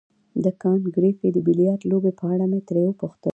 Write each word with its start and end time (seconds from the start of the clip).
د 0.43 0.45
کانت 0.61 0.83
ګریفي 0.95 1.27
د 1.33 1.37
بیلیارډ 1.47 1.81
لوبې 1.91 2.11
په 2.19 2.25
اړه 2.33 2.45
مې 2.51 2.59
ترې 2.67 2.83
وپوښتل. 2.87 3.29